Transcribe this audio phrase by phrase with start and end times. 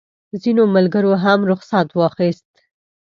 [0.43, 2.49] ځینو ملګرو هم رخصت واخیست.